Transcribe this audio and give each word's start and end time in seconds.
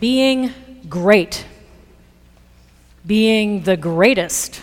being 0.00 0.52
great, 0.88 1.44
being 3.06 3.62
the 3.62 3.76
greatest. 3.76 4.60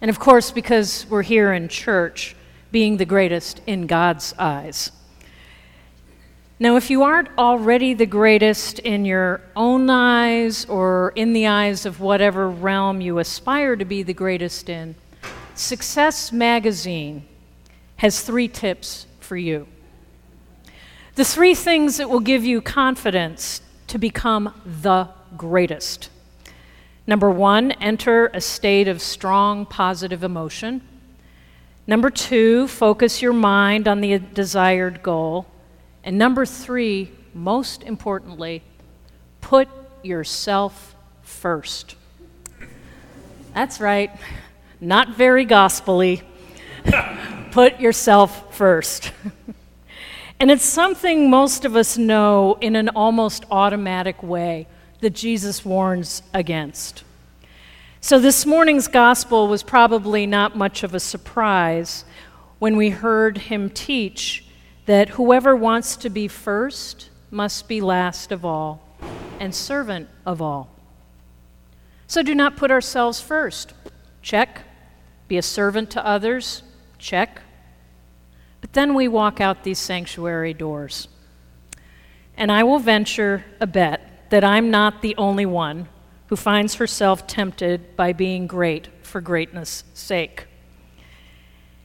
And 0.00 0.08
of 0.08 0.18
course, 0.18 0.50
because 0.50 1.06
we're 1.08 1.22
here 1.22 1.52
in 1.52 1.68
church, 1.68 2.36
being 2.70 2.96
the 2.96 3.04
greatest 3.04 3.60
in 3.66 3.86
God's 3.86 4.34
eyes. 4.38 4.92
Now, 6.58 6.76
if 6.76 6.90
you 6.90 7.02
aren't 7.02 7.28
already 7.36 7.92
the 7.92 8.06
greatest 8.06 8.78
in 8.78 9.04
your 9.04 9.40
own 9.56 9.90
eyes 9.90 10.64
or 10.66 11.12
in 11.16 11.32
the 11.32 11.48
eyes 11.48 11.84
of 11.86 11.98
whatever 11.98 12.48
realm 12.48 13.00
you 13.00 13.18
aspire 13.18 13.74
to 13.74 13.84
be 13.84 14.04
the 14.04 14.14
greatest 14.14 14.68
in, 14.68 14.94
Success 15.56 16.30
Magazine 16.30 17.26
has 17.96 18.20
three 18.20 18.46
tips 18.46 19.06
for 19.18 19.36
you. 19.36 19.66
The 21.16 21.24
three 21.24 21.54
things 21.54 21.96
that 21.96 22.08
will 22.08 22.20
give 22.20 22.44
you 22.44 22.60
confidence 22.60 23.60
to 23.92 23.98
become 23.98 24.54
the 24.64 25.06
greatest. 25.36 26.08
Number 27.06 27.30
one, 27.30 27.72
enter 27.72 28.30
a 28.32 28.40
state 28.40 28.88
of 28.88 29.02
strong 29.02 29.66
positive 29.66 30.24
emotion. 30.24 30.80
Number 31.86 32.08
two, 32.08 32.68
focus 32.68 33.20
your 33.20 33.34
mind 33.34 33.86
on 33.86 34.00
the 34.00 34.18
desired 34.18 35.02
goal. 35.02 35.46
And 36.02 36.16
number 36.16 36.46
three, 36.46 37.10
most 37.34 37.82
importantly, 37.82 38.62
put 39.42 39.68
yourself 40.02 40.96
first. 41.20 41.94
That's 43.52 43.78
right, 43.78 44.10
not 44.80 45.16
very 45.16 45.44
gospelly. 45.44 46.22
put 47.50 47.78
yourself 47.78 48.54
first. 48.54 49.12
And 50.42 50.50
it's 50.50 50.64
something 50.64 51.30
most 51.30 51.64
of 51.64 51.76
us 51.76 51.96
know 51.96 52.58
in 52.60 52.74
an 52.74 52.88
almost 52.88 53.44
automatic 53.48 54.24
way 54.24 54.66
that 54.98 55.10
Jesus 55.10 55.64
warns 55.64 56.20
against. 56.34 57.04
So, 58.00 58.18
this 58.18 58.44
morning's 58.44 58.88
gospel 58.88 59.46
was 59.46 59.62
probably 59.62 60.26
not 60.26 60.56
much 60.56 60.82
of 60.82 60.96
a 60.96 60.98
surprise 60.98 62.04
when 62.58 62.74
we 62.74 62.90
heard 62.90 63.38
him 63.38 63.70
teach 63.70 64.44
that 64.86 65.10
whoever 65.10 65.54
wants 65.54 65.94
to 65.98 66.10
be 66.10 66.26
first 66.26 67.10
must 67.30 67.68
be 67.68 67.80
last 67.80 68.32
of 68.32 68.44
all 68.44 68.82
and 69.38 69.54
servant 69.54 70.08
of 70.26 70.42
all. 70.42 70.74
So, 72.08 72.20
do 72.20 72.34
not 72.34 72.56
put 72.56 72.72
ourselves 72.72 73.20
first. 73.20 73.74
Check. 74.22 74.62
Be 75.28 75.38
a 75.38 75.42
servant 75.42 75.88
to 75.92 76.04
others. 76.04 76.64
Check. 76.98 77.42
But 78.62 78.72
then 78.72 78.94
we 78.94 79.08
walk 79.08 79.40
out 79.40 79.64
these 79.64 79.78
sanctuary 79.78 80.54
doors. 80.54 81.08
And 82.38 82.50
I 82.50 82.62
will 82.62 82.78
venture 82.78 83.44
a 83.60 83.66
bet 83.66 84.30
that 84.30 84.44
I'm 84.44 84.70
not 84.70 85.02
the 85.02 85.14
only 85.16 85.44
one 85.44 85.88
who 86.28 86.36
finds 86.36 86.76
herself 86.76 87.26
tempted 87.26 87.94
by 87.96 88.14
being 88.14 88.46
great 88.46 88.88
for 89.02 89.20
greatness' 89.20 89.84
sake. 89.92 90.46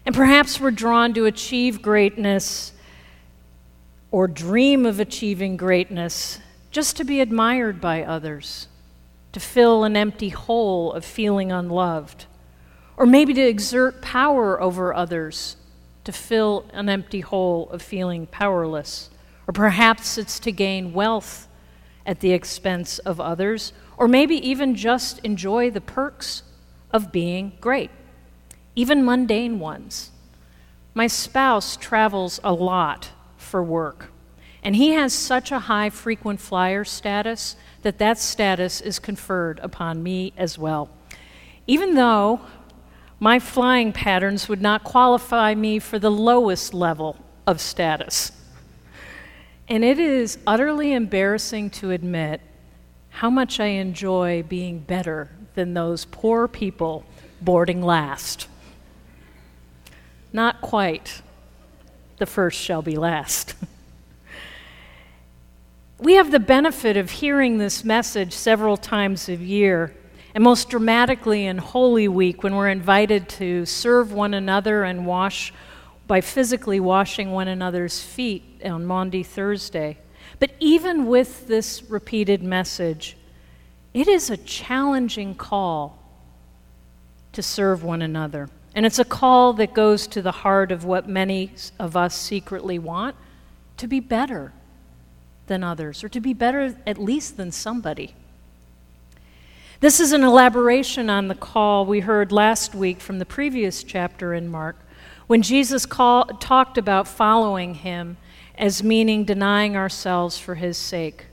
And 0.06 0.16
perhaps 0.16 0.62
we're 0.62 0.72
drawn 0.72 1.14
to 1.16 1.26
achieve 1.26 1.82
greatness 1.82 2.72
or 4.10 4.30
dream 4.30 4.86
of 4.86 5.02
achieving 5.02 5.58
greatness 5.58 6.40
just 6.72 6.96
to 6.96 7.04
be 7.04 7.20
admired 7.20 7.82
by 7.82 8.04
others, 8.04 8.68
to 9.34 9.40
fill 9.40 9.84
an 9.84 9.98
empty 9.98 10.30
hole 10.30 10.94
of 10.94 11.04
feeling 11.04 11.52
unloved, 11.52 12.26
or 12.96 13.06
maybe 13.06 13.34
to 13.34 13.42
exert 13.42 14.02
power 14.02 14.62
over 14.62 14.94
others 14.94 15.58
to 16.08 16.12
fill 16.14 16.64
an 16.72 16.88
empty 16.88 17.20
hole 17.20 17.68
of 17.70 17.82
feeling 17.82 18.26
powerless. 18.28 19.10
Or 19.46 19.52
perhaps 19.52 20.18
it's 20.18 20.40
to 20.40 20.54
gain 20.54 20.94
wealth 20.94 21.50
at 22.06 22.22
the 22.22 22.32
expense 22.32 22.98
of 23.00 23.20
others, 23.20 23.74
or 23.98 24.08
maybe 24.08 24.36
even 24.36 24.74
just 24.74 25.20
enjoy 25.26 25.70
the 25.70 25.82
perks 25.82 26.44
of 26.92 27.12
being 27.12 27.52
great, 27.60 27.92
even 28.74 29.04
mundane 29.04 29.60
ones. 29.60 30.12
My 30.94 31.08
spouse 31.08 31.76
travels 31.76 32.40
a 32.42 32.54
lot 32.54 33.10
for 33.36 33.62
work, 33.62 34.10
and 34.64 34.78
he 34.78 34.92
has 34.92 35.12
such 35.12 35.52
a 35.52 35.60
high 35.60 35.90
frequent 35.90 36.40
flyer 36.40 36.86
status 36.86 37.58
that 37.82 37.98
that 37.98 38.18
status 38.18 38.80
is 38.80 38.98
conferred 38.98 39.60
upon 39.62 40.02
me 40.02 40.32
as 40.38 40.58
well. 40.58 40.90
Even 41.68 41.96
though 41.96 42.40
my 43.20 43.40
flying 43.40 43.92
patterns 43.92 44.48
would 44.48 44.62
not 44.62 44.84
qualify 44.84 45.56
me 45.56 45.80
for 45.80 45.98
the 45.98 46.12
lowest 46.12 46.74
level 46.74 47.18
of 47.46 47.60
status. 47.60 48.32
And 49.68 49.84
it 49.84 50.00
is 50.00 50.38
utterly 50.46 50.94
embarrassing 50.94 51.72
to 51.72 51.92
admit 51.92 52.42
how 53.10 53.30
much 53.30 53.60
I 53.60 53.66
enjoy 53.66 54.44
being 54.44 54.80
better 54.80 55.30
than 55.56 55.74
those 55.74 56.06
poor 56.06 56.48
people 56.48 57.04
boarding 57.42 57.82
last. 57.82 58.48
Not 60.32 60.62
quite. 60.62 61.22
The 62.18 62.28
first 62.28 62.60
shall 62.60 62.82
be 62.82 62.96
last. 62.96 63.56
we 66.00 66.14
have 66.14 66.32
the 66.32 66.40
benefit 66.40 66.96
of 66.96 67.10
hearing 67.10 67.58
this 67.58 67.84
message 67.84 68.34
several 68.34 68.78
times 68.78 69.28
a 69.28 69.36
year 69.36 69.96
and 70.38 70.44
most 70.44 70.70
dramatically 70.70 71.48
in 71.48 71.58
Holy 71.58 72.08
Week, 72.08 72.44
when 72.44 72.54
we're 72.56 72.70
invited 72.70 73.28
to 73.28 73.66
serve 73.66 74.14
one 74.14 74.36
another 74.36 74.84
and 74.84 75.04
wash 75.08 75.52
by 76.06 76.22
physically 76.22 76.80
washing 76.80 77.32
one 77.32 77.48
another's 77.48 78.04
feet 78.04 78.44
on 78.64 78.86
Maundy 78.86 79.24
Thursday. 79.24 79.98
But 80.38 80.52
even 80.60 81.08
with 81.08 81.48
this 81.48 81.82
repeated 81.90 82.44
message, 82.44 83.18
it 83.96 84.08
is 84.08 84.30
a 84.30 84.38
challenging 84.38 85.34
call 85.34 85.98
to 87.34 87.42
serve 87.42 87.84
one 87.84 88.04
another. 88.04 88.48
And 88.76 88.86
it's 88.86 89.00
a 89.00 89.06
call 89.06 89.54
that 89.54 89.74
goes 89.74 90.06
to 90.06 90.22
the 90.22 90.32
heart 90.32 90.72
of 90.72 90.86
what 90.86 91.10
many 91.10 91.52
of 91.80 91.98
us 91.98 92.16
secretly 92.16 92.78
want 92.78 93.16
to 93.78 93.88
be 93.88 94.00
better 94.00 94.54
than 95.48 95.64
others, 95.64 96.04
or 96.04 96.10
to 96.10 96.20
be 96.20 96.36
better 96.36 96.78
at 96.86 97.00
least 97.00 97.38
than 97.38 97.52
somebody. 97.52 98.14
This 99.80 100.00
is 100.00 100.12
an 100.12 100.24
elaboration 100.24 101.08
on 101.08 101.28
the 101.28 101.36
call 101.36 101.86
we 101.86 102.00
heard 102.00 102.32
last 102.32 102.74
week 102.74 103.00
from 103.00 103.20
the 103.20 103.28
previous 103.28 103.84
chapter 103.84 104.34
in 104.34 104.48
Mark, 104.48 104.76
when 105.28 105.44
Jesus 105.44 105.86
call, 105.86 106.26
talked 106.26 106.80
about 106.80 107.08
following 107.08 107.76
him 107.76 108.18
as 108.58 108.82
meaning 108.82 109.24
denying 109.24 109.78
ourselves 109.78 110.40
for 110.40 110.56
his 110.56 110.80
sake. 110.80 111.28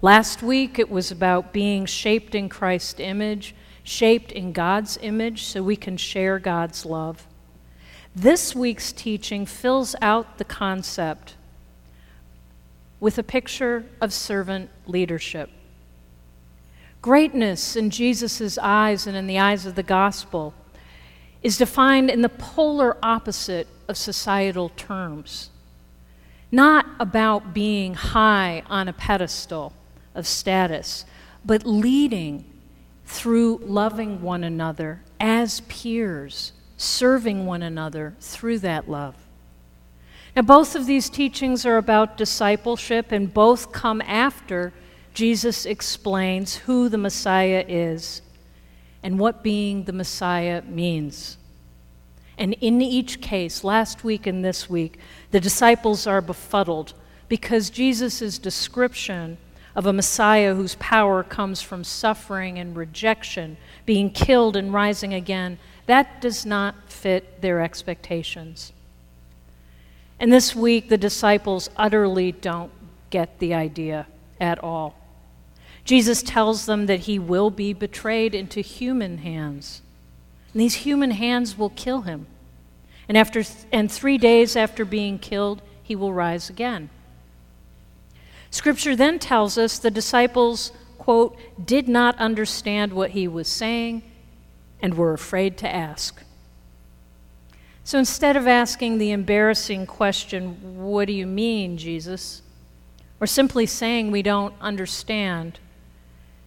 Last 0.00 0.40
week 0.40 0.78
it 0.78 0.88
was 0.88 1.10
about 1.10 1.52
being 1.52 1.84
shaped 1.84 2.36
in 2.36 2.48
Christ's 2.48 3.00
image, 3.00 3.56
shaped 3.82 4.30
in 4.30 4.52
God's 4.52 4.96
image 5.02 5.42
so 5.42 5.60
we 5.60 5.74
can 5.74 5.96
share 5.96 6.38
God's 6.38 6.86
love. 6.86 7.26
This 8.14 8.54
week's 8.54 8.92
teaching 8.92 9.46
fills 9.46 9.96
out 10.00 10.38
the 10.38 10.44
concept 10.44 11.34
with 13.00 13.18
a 13.18 13.24
picture 13.24 13.84
of 14.00 14.12
servant 14.12 14.70
leadership. 14.86 15.50
Greatness 17.04 17.76
in 17.76 17.90
Jesus' 17.90 18.56
eyes 18.56 19.06
and 19.06 19.14
in 19.14 19.26
the 19.26 19.38
eyes 19.38 19.66
of 19.66 19.74
the 19.74 19.82
gospel 19.82 20.54
is 21.42 21.58
defined 21.58 22.08
in 22.08 22.22
the 22.22 22.30
polar 22.30 22.96
opposite 23.02 23.68
of 23.88 23.98
societal 23.98 24.70
terms. 24.70 25.50
Not 26.50 26.86
about 26.98 27.52
being 27.52 27.92
high 27.92 28.62
on 28.70 28.88
a 28.88 28.94
pedestal 28.94 29.74
of 30.14 30.26
status, 30.26 31.04
but 31.44 31.66
leading 31.66 32.46
through 33.04 33.58
loving 33.58 34.22
one 34.22 34.42
another 34.42 35.02
as 35.20 35.60
peers, 35.68 36.52
serving 36.78 37.44
one 37.44 37.62
another 37.62 38.14
through 38.18 38.60
that 38.60 38.88
love. 38.88 39.14
Now, 40.34 40.40
both 40.40 40.74
of 40.74 40.86
these 40.86 41.10
teachings 41.10 41.66
are 41.66 41.76
about 41.76 42.16
discipleship, 42.16 43.12
and 43.12 43.34
both 43.34 43.72
come 43.72 44.00
after 44.00 44.72
Jesus 45.14 45.64
explains 45.64 46.56
who 46.56 46.88
the 46.88 46.98
Messiah 46.98 47.64
is 47.66 48.20
and 49.02 49.18
what 49.18 49.44
being 49.44 49.84
the 49.84 49.92
Messiah 49.92 50.62
means. 50.62 51.38
And 52.36 52.54
in 52.54 52.82
each 52.82 53.20
case, 53.20 53.62
last 53.62 54.02
week 54.02 54.26
and 54.26 54.44
this 54.44 54.68
week, 54.68 54.98
the 55.30 55.38
disciples 55.38 56.06
are 56.06 56.20
befuddled 56.20 56.94
because 57.28 57.70
Jesus' 57.70 58.38
description 58.38 59.38
of 59.76 59.86
a 59.86 59.92
Messiah 59.92 60.54
whose 60.54 60.74
power 60.76 61.22
comes 61.22 61.62
from 61.62 61.84
suffering 61.84 62.58
and 62.58 62.76
rejection, 62.76 63.56
being 63.86 64.10
killed 64.10 64.56
and 64.56 64.72
rising 64.72 65.14
again, 65.14 65.58
that 65.86 66.20
does 66.20 66.44
not 66.44 66.90
fit 66.90 67.40
their 67.40 67.60
expectations. 67.60 68.72
And 70.18 70.32
this 70.32 70.56
week, 70.56 70.88
the 70.88 70.98
disciples 70.98 71.70
utterly 71.76 72.32
don't 72.32 72.72
get 73.10 73.38
the 73.38 73.54
idea 73.54 74.06
at 74.40 74.62
all. 74.62 75.03
Jesus 75.84 76.22
tells 76.22 76.66
them 76.66 76.86
that 76.86 77.00
he 77.00 77.18
will 77.18 77.50
be 77.50 77.72
betrayed 77.72 78.34
into 78.34 78.60
human 78.60 79.18
hands. 79.18 79.82
And 80.52 80.60
these 80.60 80.76
human 80.76 81.10
hands 81.10 81.58
will 81.58 81.70
kill 81.70 82.02
him. 82.02 82.26
And, 83.08 83.18
after 83.18 83.42
th- 83.42 83.66
and 83.70 83.90
three 83.90 84.16
days 84.16 84.56
after 84.56 84.84
being 84.84 85.18
killed, 85.18 85.60
he 85.82 85.94
will 85.94 86.12
rise 86.12 86.48
again. 86.48 86.88
Scripture 88.50 88.96
then 88.96 89.18
tells 89.18 89.58
us 89.58 89.78
the 89.78 89.90
disciples, 89.90 90.72
quote, 90.96 91.36
did 91.62 91.88
not 91.88 92.16
understand 92.18 92.92
what 92.92 93.10
he 93.10 93.28
was 93.28 93.48
saying 93.48 94.02
and 94.80 94.94
were 94.94 95.12
afraid 95.12 95.58
to 95.58 95.74
ask. 95.74 96.22
So 97.82 97.98
instead 97.98 98.36
of 98.36 98.46
asking 98.46 98.96
the 98.96 99.10
embarrassing 99.10 99.86
question, 99.86 100.82
What 100.82 101.06
do 101.06 101.12
you 101.12 101.26
mean, 101.26 101.76
Jesus? 101.76 102.40
or 103.20 103.26
simply 103.26 103.64
saying 103.64 104.10
we 104.10 104.22
don't 104.22 104.54
understand, 104.60 105.58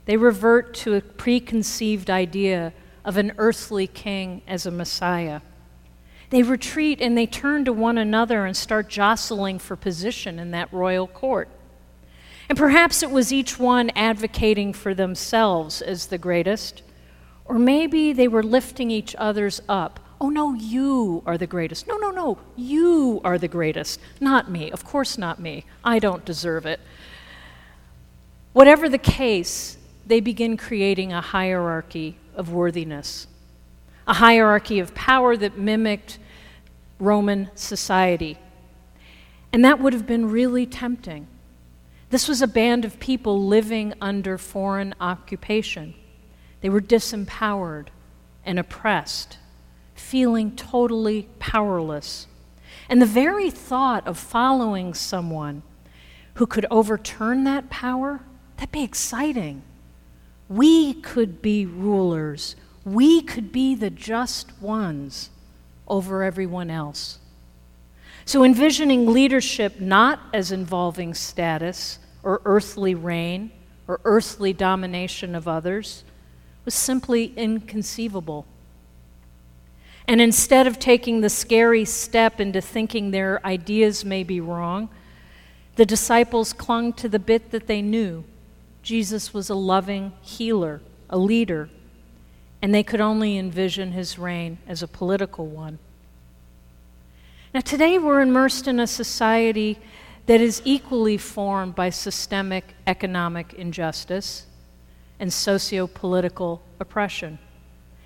they 0.08 0.18
revert 0.18 0.74
to 0.74 0.96
a 0.96 1.02
preconceived 1.02 2.10
idea 2.10 2.74
of 3.04 3.18
an 3.18 3.34
earthly 3.38 3.88
king 3.88 4.42
as 4.48 4.66
a 4.66 4.72
Messiah. 4.72 5.42
They 6.30 6.44
retreat 6.44 7.02
and 7.02 7.18
they 7.18 7.26
turn 7.26 7.66
to 7.66 7.74
one 7.74 7.98
another 7.98 8.46
and 8.46 8.56
start 8.56 8.88
jostling 8.88 9.60
for 9.60 9.76
position 9.76 10.40
in 10.40 10.52
that 10.52 10.72
royal 10.72 11.08
court. 11.08 11.50
And 12.48 12.58
perhaps 12.58 13.04
it 13.04 13.12
was 13.12 13.34
each 13.34 13.60
one 13.60 13.90
advocating 13.96 14.72
for 14.72 14.94
themselves 14.94 15.82
as 15.82 16.08
the 16.08 16.18
greatest, 16.18 16.84
or 17.44 17.60
maybe 17.60 18.14
they 18.14 18.30
were 18.30 18.44
lifting 18.44 18.90
each 18.90 19.14
other's 19.18 19.62
up. 19.68 20.00
Oh, 20.22 20.30
no, 20.30 20.54
you 20.54 21.22
are 21.26 21.38
the 21.38 21.48
greatest. 21.48 21.86
No, 21.86 21.98
no, 21.98 22.12
no, 22.12 22.38
you 22.56 23.20
are 23.26 23.38
the 23.38 23.50
greatest. 23.50 24.00
Not 24.22 24.50
me. 24.50 24.72
Of 24.72 24.86
course, 24.86 25.18
not 25.18 25.40
me. 25.40 25.66
I 25.84 26.00
don't 26.00 26.24
deserve 26.24 26.66
it. 26.66 26.80
Whatever 28.54 28.88
the 28.88 28.98
case, 28.98 29.78
they 30.08 30.20
begin 30.20 30.58
creating 30.58 31.12
a 31.12 31.22
hierarchy 31.22 32.18
of 32.36 32.52
worthiness, 32.52 33.28
a 34.08 34.14
hierarchy 34.14 34.80
of 34.80 34.96
power 34.96 35.36
that 35.36 35.58
mimicked 35.58 36.20
Roman 37.00 37.50
society. 37.56 38.38
And 39.52 39.64
that 39.66 39.80
would 39.80 39.94
have 39.94 40.08
been 40.08 40.30
really 40.30 40.66
tempting. 40.66 41.28
This 42.10 42.28
was 42.28 42.42
a 42.42 42.48
band 42.48 42.86
of 42.86 43.00
people 43.00 43.46
living 43.46 43.94
under 44.00 44.38
foreign 44.38 44.96
occupation. 45.00 45.94
They 46.62 46.70
were 46.70 46.82
disempowered 46.82 47.88
and 48.46 48.58
oppressed, 48.58 49.38
feeling 49.94 50.56
totally 50.56 51.28
powerless. 51.40 52.28
And 52.90 53.02
the 53.02 53.06
very 53.06 53.52
thought 53.52 54.08
of 54.08 54.18
following 54.18 54.94
someone 54.94 55.64
who 56.36 56.46
could 56.46 56.66
overturn 56.72 57.44
that 57.44 57.70
power, 57.70 58.22
that'd 58.56 58.72
be 58.72 58.84
exciting. 58.84 59.64
We 60.50 60.94
could 60.94 61.42
be 61.42 61.66
rulers. 61.66 62.56
We 62.86 63.22
could 63.22 63.52
be 63.52 63.76
the 63.76 63.90
just 63.90 64.62
ones 64.62 65.30
over 65.88 66.24
everyone 66.24 66.70
else. 66.70 67.20
So, 68.26 68.44
envisioning 68.44 69.08
leadership 69.08 69.80
not 69.80 70.20
as 70.34 70.52
involving 70.52 71.14
status 71.14 72.00
or 72.24 72.42
earthly 72.46 72.94
reign 72.94 73.52
or 73.88 74.02
earthly 74.04 74.52
domination 74.52 75.34
of 75.34 75.48
others 75.48 76.04
was 76.66 76.74
simply 76.74 77.34
inconceivable. 77.38 78.46
And 80.10 80.22
instead 80.22 80.68
of 80.68 80.80
taking 80.80 81.22
the 81.22 81.30
scary 81.30 81.86
step 81.86 82.40
into 82.40 82.62
thinking 82.62 83.12
their 83.12 83.46
ideas 83.46 84.06
may 84.06 84.24
be 84.24 84.40
wrong, 84.40 84.90
the 85.76 85.86
disciples 85.86 86.54
clung 86.54 86.94
to 86.94 87.10
the 87.10 87.20
bit 87.20 87.52
that 87.52 87.68
they 87.68 87.82
knew 87.82 88.24
Jesus 88.88 89.34
was 89.34 89.50
a 89.50 89.54
loving 89.54 90.14
healer, 90.22 90.80
a 91.10 91.18
leader, 91.18 91.70
and 92.62 92.74
they 92.74 92.84
could 92.84 93.02
only 93.02 93.38
envision 93.38 93.92
his 93.92 94.18
reign 94.18 94.60
as 94.66 94.82
a 94.82 94.88
political 94.88 95.46
one. 95.46 95.78
Now, 97.54 97.60
today 97.60 97.98
we're 97.98 98.22
immersed 98.22 98.66
in 98.66 98.80
a 98.80 98.88
society 98.88 99.78
that 100.28 100.40
is 100.40 100.62
equally 100.64 101.18
formed 101.18 101.76
by 101.76 101.90
systemic 101.90 102.76
economic 102.88 103.54
injustice 103.56 104.46
and 105.20 105.34
socio 105.34 105.86
political 105.88 106.62
oppression, 106.80 107.40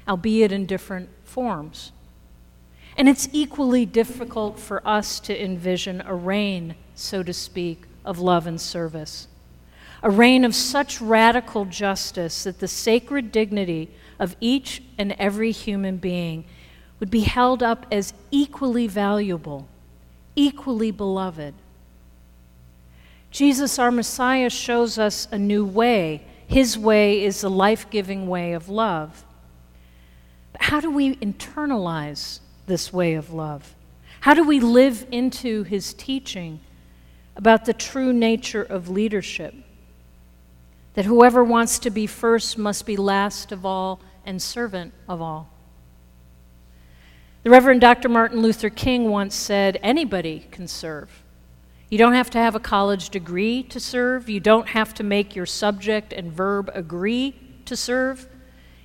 albeit 0.07 0.51
in 0.51 0.66
different 0.66 1.10
forms. 1.24 1.92
And 2.98 3.07
it's 3.07 3.30
equally 3.31 3.86
difficult 3.86 4.57
for 4.57 4.81
us 4.88 5.19
to 5.19 5.44
envision 5.44 6.01
a 6.07 6.16
reign, 6.16 6.74
so 6.95 7.22
to 7.22 7.34
speak, 7.34 7.84
of 8.04 8.18
love 8.18 8.48
and 8.48 8.60
service. 8.60 9.27
A 10.03 10.09
reign 10.09 10.44
of 10.44 10.56
such 10.56 11.00
radical 11.00 11.65
justice 11.65 12.44
that 12.44 12.59
the 12.59 12.68
sacred 12.68 13.31
dignity 13.31 13.92
of 14.19 14.36
each 14.39 14.81
and 14.98 15.12
every 15.13 15.51
human 15.51 15.98
being 15.98 16.45
would 17.00 17.12
be 17.12 17.21
held 17.21 17.62
up 17.62 17.86
as 17.92 18.13
equally 18.31 18.88
valuable, 18.88 19.68
equally 20.36 20.92
beloved. 20.92 21.53
Jesus, 23.30 23.80
our 23.80 23.92
Messiah, 23.92 24.50
shows 24.50 24.98
us 24.98 25.27
a 25.31 25.38
new 25.38 25.65
way. 25.65 26.24
His 26.48 26.77
way 26.77 27.24
is 27.24 27.42
the 27.42 27.50
life 27.50 27.89
giving 27.89 28.27
way 28.27 28.53
of 28.53 28.69
love. 28.69 29.24
But 30.51 30.63
how 30.63 30.81
do 30.81 30.92
we 30.92 31.15
internalize 31.15 32.39
this 32.65 32.92
way 32.92 33.13
of 33.13 33.33
love? 33.33 33.75
How 34.21 34.33
do 34.33 34.44
we 34.44 34.59
live 34.59 35.07
into 35.12 35.63
his 35.63 35.94
teaching 35.94 36.59
about 37.36 37.65
the 37.65 37.74
true 37.74 38.12
nature 38.13 38.62
of 38.62 38.89
leadership? 38.89 39.56
That 40.94 41.06
whoever 41.06 41.44
wants 41.44 41.80
to 41.80 41.90
be 41.90 42.06
first 42.06 42.58
must 42.58 42.86
be 42.86 42.98
last 42.98 43.52
of 43.52 43.66
all 43.66 44.00
and 44.26 44.42
servant 44.42 44.94
of 45.08 45.22
all. 45.22 45.50
The 47.44 47.50
Reverend 47.50 47.82
Dr. 47.82 48.08
Martin 48.08 48.42
Luther 48.42 48.70
King 48.70 49.10
once 49.10 49.34
said 49.34 49.80
anybody 49.82 50.46
can 50.52 50.68
serve. 50.68 51.24
You 51.90 51.98
don't 51.98 52.14
have 52.14 52.30
to 52.32 52.38
have 52.38 52.56
a 52.56 52.60
college 52.60 53.10
degree 53.10 53.64
to 53.64 53.80
serve. 53.80 54.30
You 54.30 54.40
don't 54.40 54.70
have 54.70 54.94
to 54.94 55.04
make 55.04 55.36
your 55.36 55.46
subject 55.46 56.14
and 56.14 56.32
verb 56.32 56.70
agree 56.74 57.36
to 57.66 57.76
serve. 57.76 58.30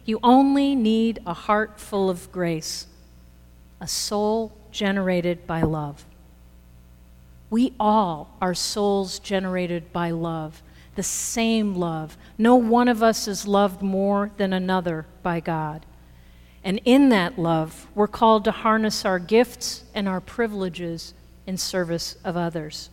You 0.04 0.18
only 0.22 0.74
need 0.74 1.20
a 1.26 1.34
heart 1.34 1.78
full 1.78 2.08
of 2.08 2.32
grace, 2.32 2.86
a 3.80 3.86
soul 3.86 4.52
generated 4.70 5.46
by 5.46 5.62
love. 5.62 6.04
We 7.50 7.74
all 7.78 8.36
are 8.40 8.54
souls 8.54 9.18
generated 9.18 9.92
by 9.92 10.10
love, 10.10 10.62
the 10.96 11.02
same 11.02 11.74
love. 11.74 12.16
No 12.36 12.56
one 12.56 12.88
of 12.88 13.02
us 13.02 13.28
is 13.28 13.46
loved 13.46 13.82
more 13.82 14.30
than 14.36 14.52
another 14.52 15.06
by 15.22 15.40
God. 15.40 15.86
And 16.64 16.80
in 16.84 17.10
that 17.10 17.38
love, 17.38 17.86
we're 17.94 18.08
called 18.08 18.44
to 18.44 18.50
harness 18.50 19.04
our 19.04 19.20
gifts 19.20 19.84
and 19.94 20.08
our 20.08 20.20
privileges 20.20 21.14
in 21.46 21.56
service 21.56 22.16
of 22.24 22.36
others. 22.36 22.90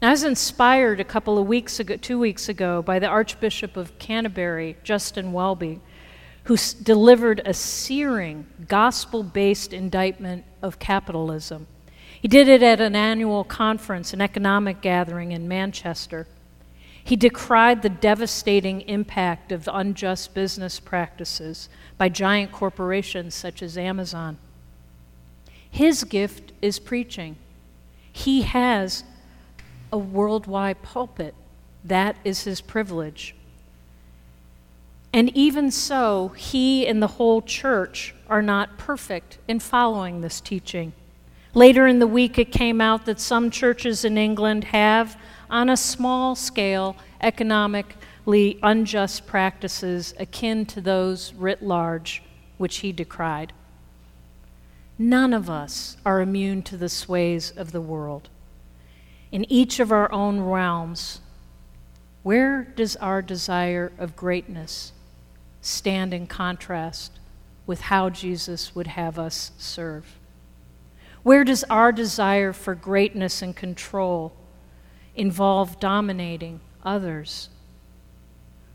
Now, 0.00 0.08
I 0.08 0.10
was 0.12 0.24
inspired 0.24 1.00
a 1.00 1.04
couple 1.04 1.38
of 1.38 1.46
weeks 1.46 1.80
ago, 1.80 1.96
two 1.96 2.18
weeks 2.18 2.48
ago, 2.48 2.82
by 2.82 2.98
the 2.98 3.06
Archbishop 3.06 3.76
of 3.76 3.98
Canterbury, 3.98 4.76
Justin 4.82 5.32
Welby, 5.32 5.80
who 6.44 6.54
s- 6.54 6.72
delivered 6.72 7.40
a 7.44 7.54
searing, 7.54 8.46
gospel 8.68 9.22
based 9.22 9.72
indictment 9.72 10.44
of 10.60 10.78
capitalism. 10.78 11.66
He 12.20 12.28
did 12.28 12.48
it 12.48 12.62
at 12.62 12.80
an 12.80 12.94
annual 12.94 13.42
conference, 13.42 14.12
an 14.12 14.20
economic 14.20 14.80
gathering 14.80 15.32
in 15.32 15.48
Manchester. 15.48 16.26
He 17.04 17.16
decried 17.16 17.82
the 17.82 17.88
devastating 17.88 18.82
impact 18.82 19.50
of 19.52 19.68
unjust 19.72 20.34
business 20.34 20.78
practices 20.78 21.68
by 21.98 22.08
giant 22.08 22.52
corporations 22.52 23.34
such 23.34 23.62
as 23.62 23.76
Amazon. 23.76 24.38
His 25.70 26.04
gift 26.04 26.52
is 26.62 26.78
preaching. 26.78 27.36
He 28.12 28.42
has 28.42 29.04
a 29.92 29.98
worldwide 29.98 30.82
pulpit. 30.82 31.34
That 31.84 32.16
is 32.24 32.44
his 32.44 32.60
privilege. 32.60 33.34
And 35.12 35.34
even 35.36 35.70
so, 35.70 36.28
he 36.28 36.86
and 36.86 37.02
the 37.02 37.06
whole 37.06 37.42
church 37.42 38.14
are 38.28 38.42
not 38.42 38.78
perfect 38.78 39.38
in 39.46 39.60
following 39.60 40.20
this 40.20 40.40
teaching. 40.40 40.92
Later 41.54 41.86
in 41.86 41.98
the 41.98 42.06
week, 42.06 42.38
it 42.38 42.50
came 42.50 42.80
out 42.80 43.04
that 43.04 43.20
some 43.20 43.50
churches 43.50 44.04
in 44.06 44.16
England 44.16 44.64
have, 44.64 45.18
on 45.52 45.68
a 45.68 45.76
small 45.76 46.34
scale, 46.34 46.96
economically 47.20 48.58
unjust 48.62 49.26
practices 49.26 50.14
akin 50.18 50.64
to 50.64 50.80
those 50.80 51.34
writ 51.34 51.62
large, 51.62 52.22
which 52.56 52.78
he 52.78 52.90
decried. 52.90 53.52
None 54.98 55.34
of 55.34 55.50
us 55.50 55.98
are 56.06 56.22
immune 56.22 56.62
to 56.62 56.76
the 56.78 56.88
sways 56.88 57.50
of 57.50 57.70
the 57.70 57.80
world. 57.82 58.30
In 59.30 59.50
each 59.52 59.78
of 59.78 59.92
our 59.92 60.10
own 60.10 60.40
realms, 60.40 61.20
where 62.22 62.62
does 62.62 62.96
our 62.96 63.20
desire 63.20 63.92
of 63.98 64.16
greatness 64.16 64.92
stand 65.60 66.14
in 66.14 66.26
contrast 66.26 67.18
with 67.66 67.82
how 67.82 68.08
Jesus 68.08 68.74
would 68.74 68.86
have 68.86 69.18
us 69.18 69.50
serve? 69.58 70.18
Where 71.22 71.44
does 71.44 71.62
our 71.64 71.92
desire 71.92 72.52
for 72.52 72.74
greatness 72.74 73.42
and 73.42 73.54
control 73.54 74.32
involve 75.14 75.78
dominating 75.80 76.60
others, 76.84 77.48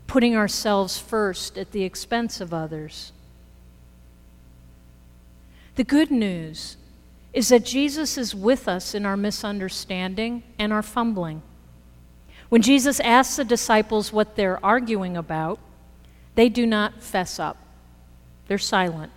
putting 0.06 0.36
ourselves 0.36 0.98
first 0.98 1.58
at 1.58 1.72
the 1.72 1.84
expense 1.84 2.40
of 2.40 2.54
others? 2.54 3.12
The 5.76 5.84
good 5.84 6.10
news 6.10 6.76
is 7.32 7.50
that 7.50 7.64
Jesus 7.64 8.18
is 8.18 8.34
with 8.34 8.66
us 8.66 8.94
in 8.94 9.06
our 9.06 9.16
misunderstanding 9.16 10.42
and 10.58 10.72
our 10.72 10.82
fumbling. 10.82 11.42
When 12.48 12.62
Jesus 12.62 12.98
asks 13.00 13.36
the 13.36 13.44
disciples 13.44 14.12
what 14.12 14.34
they're 14.34 14.64
arguing 14.64 15.16
about, 15.16 15.58
they 16.34 16.48
do 16.48 16.66
not 16.66 17.02
fess 17.02 17.38
up, 17.38 17.58
they're 18.46 18.58
silent. 18.58 19.12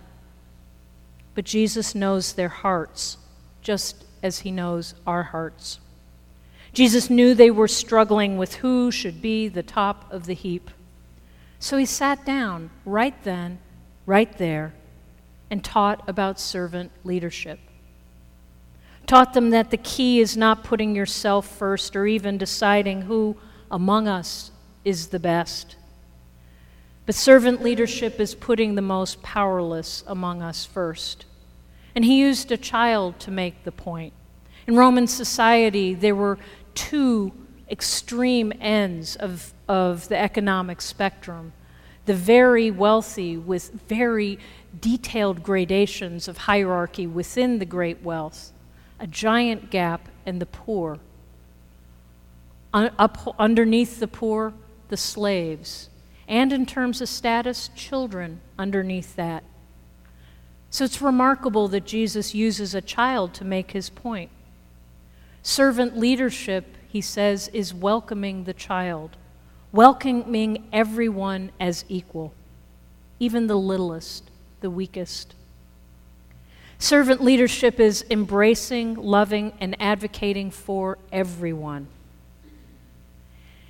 But 1.34 1.46
Jesus 1.46 1.94
knows 1.94 2.34
their 2.34 2.48
hearts, 2.50 3.16
just 3.62 4.04
as 4.22 4.40
he 4.40 4.50
knows 4.50 4.94
our 5.06 5.22
hearts. 5.22 5.80
Jesus 6.72 7.10
knew 7.10 7.34
they 7.34 7.50
were 7.50 7.68
struggling 7.68 8.38
with 8.38 8.56
who 8.56 8.90
should 8.90 9.20
be 9.20 9.48
the 9.48 9.62
top 9.62 10.10
of 10.10 10.26
the 10.26 10.34
heap. 10.34 10.70
So 11.58 11.76
he 11.76 11.84
sat 11.84 12.24
down 12.24 12.70
right 12.84 13.14
then, 13.24 13.58
right 14.06 14.36
there, 14.38 14.74
and 15.50 15.62
taught 15.62 16.02
about 16.08 16.40
servant 16.40 16.90
leadership. 17.04 17.60
Taught 19.06 19.34
them 19.34 19.50
that 19.50 19.70
the 19.70 19.76
key 19.76 20.20
is 20.20 20.36
not 20.36 20.64
putting 20.64 20.94
yourself 20.94 21.46
first 21.46 21.94
or 21.94 22.06
even 22.06 22.38
deciding 22.38 23.02
who 23.02 23.36
among 23.70 24.08
us 24.08 24.50
is 24.84 25.08
the 25.08 25.18
best. 25.18 25.76
But 27.04 27.14
servant 27.14 27.62
leadership 27.62 28.18
is 28.18 28.34
putting 28.34 28.74
the 28.74 28.82
most 28.82 29.22
powerless 29.22 30.04
among 30.06 30.40
us 30.40 30.64
first. 30.64 31.26
And 31.94 32.04
he 32.04 32.20
used 32.20 32.50
a 32.50 32.56
child 32.56 33.18
to 33.20 33.30
make 33.30 33.64
the 33.64 33.72
point. 33.72 34.14
In 34.66 34.76
Roman 34.76 35.06
society, 35.06 35.94
there 35.94 36.14
were 36.14 36.38
two 36.74 37.32
extreme 37.70 38.52
ends 38.60 39.16
of, 39.16 39.52
of 39.68 40.08
the 40.08 40.18
economic 40.18 40.80
spectrum 40.80 41.52
the 42.04 42.14
very 42.14 42.70
wealthy 42.70 43.36
with 43.36 43.70
very 43.88 44.38
detailed 44.80 45.42
gradations 45.42 46.26
of 46.26 46.36
hierarchy 46.38 47.06
within 47.06 47.58
the 47.58 47.64
great 47.64 48.02
wealth, 48.02 48.52
a 48.98 49.06
giant 49.06 49.70
gap, 49.70 50.08
and 50.26 50.40
the 50.40 50.46
poor. 50.46 50.98
Un- 52.74 52.90
up, 52.98 53.34
underneath 53.38 54.00
the 54.00 54.08
poor, 54.08 54.52
the 54.88 54.96
slaves, 54.96 55.90
and 56.26 56.52
in 56.52 56.64
terms 56.64 57.00
of 57.00 57.08
status, 57.08 57.68
children 57.76 58.40
underneath 58.58 59.14
that. 59.16 59.44
So 60.70 60.84
it's 60.84 61.02
remarkable 61.02 61.68
that 61.68 61.84
Jesus 61.84 62.34
uses 62.34 62.74
a 62.74 62.80
child 62.80 63.34
to 63.34 63.44
make 63.44 63.72
his 63.72 63.90
point. 63.90 64.30
Servant 65.42 65.98
leadership 65.98 66.76
he 66.92 67.00
says, 67.00 67.48
is 67.54 67.72
welcoming 67.72 68.44
the 68.44 68.52
child, 68.52 69.16
welcoming 69.72 70.68
everyone 70.74 71.50
as 71.58 71.86
equal, 71.88 72.34
even 73.18 73.46
the 73.46 73.56
littlest, 73.56 74.30
the 74.60 74.68
weakest. 74.68 75.34
Servant 76.78 77.22
leadership 77.22 77.80
is 77.80 78.04
embracing, 78.10 78.94
loving, 78.94 79.54
and 79.58 79.74
advocating 79.80 80.50
for 80.50 80.98
everyone. 81.10 81.86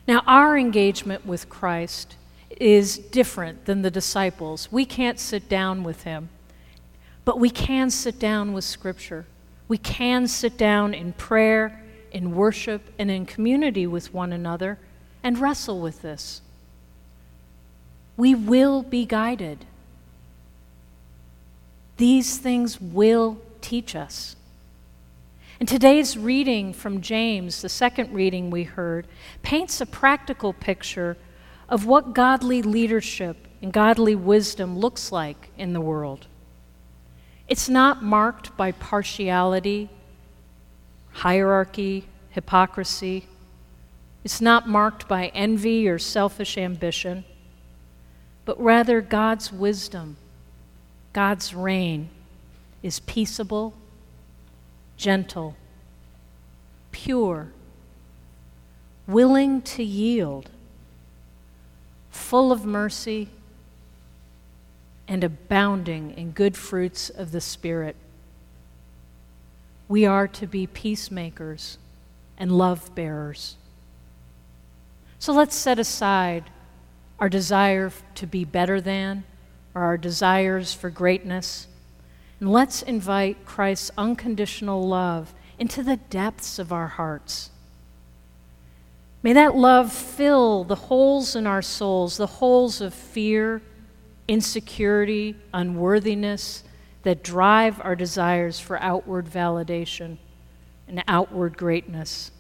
Now, 0.09 0.25
our 0.26 0.59
engagement 0.59 1.25
with 1.25 1.49
Christ 1.49 2.17
is 2.59 2.99
different 2.99 3.67
than 3.67 3.83
the 3.83 3.91
disciples. 3.91 4.73
We 4.73 4.85
can't 4.85 5.21
sit 5.21 5.49
down 5.49 5.85
with 5.85 6.02
him, 6.02 6.29
but 7.25 7.38
we 7.38 7.50
can 7.50 7.88
sit 7.88 8.19
down 8.19 8.52
with 8.52 8.64
Scripture. 8.64 9.26
We 9.73 9.79
can 9.79 10.26
sit 10.26 10.59
down 10.59 10.93
in 10.93 11.14
prayer 11.14 11.83
in 12.11 12.35
worship 12.35 12.93
and 12.99 13.11
in 13.11 13.25
community 13.25 13.87
with 13.87 14.12
one 14.12 14.31
another 14.31 14.79
and 15.23 15.38
wrestle 15.38 15.81
with 15.81 16.02
this. 16.02 16.43
We 18.19 18.35
will 18.35 18.83
be 18.83 19.07
guided. 19.07 19.64
These 21.97 22.37
things 22.37 22.83
will 22.83 23.38
teach 23.62 23.97
us. 23.97 24.37
And 25.59 25.67
today's 25.67 26.19
reading 26.19 26.75
from 26.75 27.00
James, 27.00 27.62
the 27.62 27.71
second 27.71 28.12
reading 28.12 28.50
we 28.50 28.64
heard, 28.64 29.07
paints 29.43 29.81
a 29.81 29.87
practical 29.87 30.52
picture 30.52 31.17
of 31.71 31.87
what 31.87 32.12
godly 32.12 32.61
leadership 32.61 33.38
and 33.62 33.73
godly 33.73 34.17
wisdom 34.17 34.79
looks 34.79 35.11
like 35.11 35.49
in 35.57 35.73
the 35.73 35.81
world. 35.81 36.26
It's 37.49 37.69
not 37.69 38.03
marked 38.03 38.57
by 38.57 38.73
partiality 38.73 39.91
hierarchy, 41.13 42.07
hypocrisy. 42.31 43.27
It's 44.25 44.41
not 44.41 44.69
marked 44.69 45.09
by 45.09 45.29
envy 45.29 45.89
or 45.89 45.99
selfish 45.99 46.57
ambition, 46.57 47.25
but 48.45 48.61
rather 48.61 49.01
God's 49.01 49.53
wisdom, 49.53 50.17
God's 51.13 51.55
reign 51.55 52.09
is 52.83 53.01
peaceable, 53.01 53.75
gentle, 54.97 55.57
pure, 56.91 57.49
willing 59.07 59.61
to 59.63 59.83
yield, 59.83 60.51
full 62.11 62.53
of 62.53 62.65
mercy, 62.65 63.29
and 65.12 65.23
abounding 65.23 66.11
in 66.16 66.31
good 66.31 66.57
fruits 66.57 67.11
of 67.11 67.33
the 67.33 67.40
Spirit. 67.40 67.95
We 69.87 70.07
are 70.07 70.26
to 70.28 70.47
be 70.47 70.66
peacemakers 70.66 71.76
and 72.38 72.50
love 72.50 72.95
bearers. 72.95 73.57
So 75.19 75.35
let's 75.35 75.54
set 75.54 75.78
aside 75.78 76.45
our 77.21 77.28
desire 77.28 77.92
to 78.14 78.26
be 78.26 78.47
better 78.47 78.81
than 78.81 79.25
or 79.75 79.83
our 79.83 79.99
desires 79.99 80.73
for 80.73 80.88
greatness, 80.88 81.66
and 82.40 82.50
let's 82.50 82.81
invite 82.81 83.45
Christ's 83.45 83.90
unconditional 83.99 84.88
love 84.88 85.35
into 85.59 85.83
the 85.83 85.97
depths 85.97 86.59
of 86.59 86.73
our 86.73 86.88
hearts. 86.88 87.50
May 89.23 89.35
that 89.35 89.57
love 89.57 89.92
fill 89.92 90.64
the 90.64 90.75
holes 90.75 91.37
in 91.37 91.47
our 91.47 91.61
souls, 91.61 92.16
the 92.16 92.26
holes 92.26 92.81
of 92.81 92.95
fear, 92.95 93.61
insecurity, 94.29 95.37
unworthiness, 95.52 96.64
that 97.02 97.23
drive 97.23 97.81
our 97.81 97.97
desires 97.97 98.61
for 98.61 98.81
outward 98.81 99.26
validation 99.26 100.19
and 100.87 101.02
outward 101.09 101.57
greatness. 101.57 102.31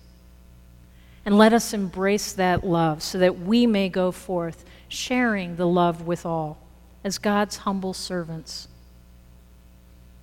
And 1.24 1.38
let 1.38 1.52
us 1.52 1.72
embrace 1.72 2.32
that 2.32 2.64
love 2.64 3.02
so 3.02 3.18
that 3.18 3.38
we 3.38 3.66
may 3.66 3.88
go 3.88 4.10
forth 4.10 4.64
sharing 4.88 5.56
the 5.56 5.66
love 5.66 6.06
with 6.06 6.26
all 6.26 6.58
as 7.04 7.18
God's 7.18 7.58
humble 7.58 7.94
servants. 7.94 8.68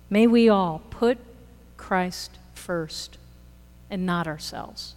May 0.08 0.26
we 0.26 0.48
all 0.48 0.82
put 0.90 1.18
Christ 1.76 2.32
first 2.54 3.18
and 3.88 4.04
not 4.04 4.26
ourselves. 4.26 4.94